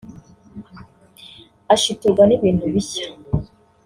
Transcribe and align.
Ashiturwa 1.73 2.23
n’ibintu 2.25 2.65
bishya 2.73 3.07